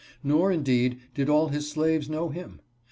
Nor, 0.23 0.51
indeed, 0.51 0.97
did 1.13 1.29
all 1.29 1.49
his 1.49 1.69
slaves 1.69 2.09
know 2.09 2.29
him. 2.29 2.61